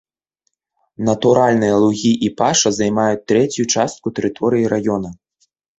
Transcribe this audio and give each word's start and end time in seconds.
Натуральныя 1.09 1.75
лугі 1.85 2.13
і 2.29 2.33
паша 2.41 2.69
займаюць 2.81 3.23
трэцюю 3.35 3.65
частку 3.75 4.07
тэрыторыі 4.19 4.65
раёна. 4.77 5.09